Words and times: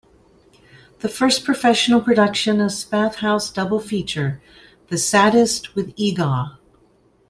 The 1.01 1.09
first 1.09 1.45
professional 1.45 2.01
production 2.01 2.59
of 2.59 2.71
Splathouse 2.71 3.53
Double 3.53 3.79
Feature: 3.79 4.41
The 4.87 4.97
Sadist 4.97 5.75
with 5.75 5.95
Eegah! 5.95 6.57